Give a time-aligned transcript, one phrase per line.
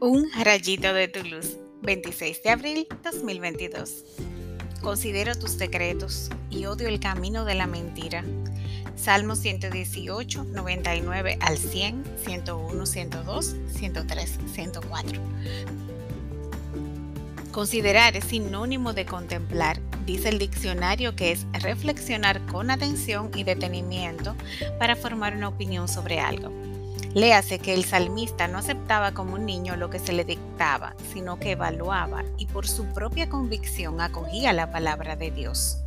[0.00, 4.04] Un rayito de tu luz, 26 de abril 2022.
[4.80, 8.22] Considero tus secretos y odio el camino de la mentira.
[8.94, 15.20] Salmo 118, 99 al 100, 101, 102, 103, 104.
[17.50, 19.80] Considerar es sinónimo de contemplar.
[20.06, 24.36] Dice el diccionario que es reflexionar con atención y detenimiento
[24.78, 26.67] para formar una opinión sobre algo.
[27.18, 31.40] Léase que el salmista no aceptaba como un niño lo que se le dictaba, sino
[31.40, 35.78] que evaluaba y por su propia convicción acogía la palabra de Dios.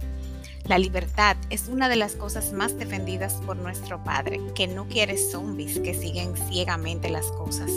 [0.66, 5.16] La libertad es una de las cosas más defendidas por nuestro Padre, que no quiere
[5.16, 7.72] zombies que siguen ciegamente las cosas.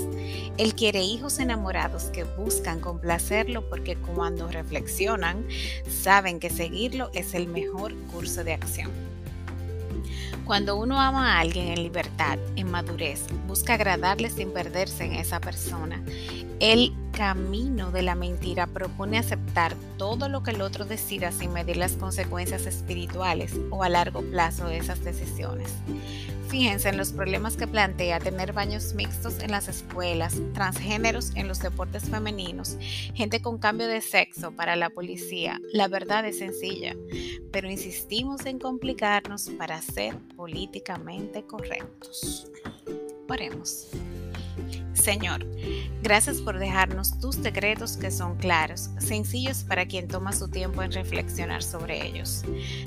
[0.59, 5.47] Él quiere hijos enamorados que buscan complacerlo porque cuando reflexionan,
[5.89, 9.14] saben que seguirlo es el mejor curso de acción.
[10.45, 15.41] Cuando uno ama a alguien en libertad, en madurez, busca agradarle sin perderse en esa
[15.41, 16.03] persona.
[16.61, 21.77] El camino de la mentira propone aceptar todo lo que el otro decida sin medir
[21.77, 25.71] las consecuencias espirituales o a largo plazo de esas decisiones.
[26.49, 31.59] Fíjense en los problemas que plantea tener baños mixtos en las escuelas, transgéneros en los
[31.59, 32.77] deportes femeninos,
[33.15, 35.61] gente con cambio de sexo para la policía.
[35.73, 36.95] La verdad es sencilla,
[37.55, 42.51] pero insistimos en complicarnos para ser políticamente correctos.
[43.29, 43.91] Oremos.
[44.93, 45.47] Señor,
[46.03, 50.91] gracias por dejarnos tus secretos que son claros, sencillos para quien toma su tiempo en
[50.91, 52.43] reflexionar sobre ellos.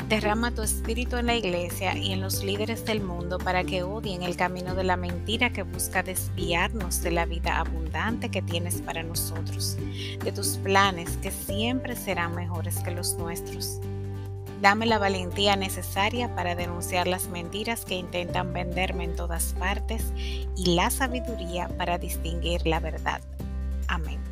[0.10, 4.22] Derrama tu espíritu en la iglesia y en los líderes del mundo para que odien
[4.22, 9.02] el camino de la mentira que busca desviarnos de la vida abundante que tienes para
[9.02, 9.78] nosotros,
[10.22, 13.80] de tus planes que siempre serán mejores que los nuestros.
[14.62, 20.12] Dame la valentía necesaria para denunciar las mentiras que intentan venderme en todas partes
[20.56, 23.22] y la sabiduría para distinguir la verdad.
[23.88, 24.27] Amén.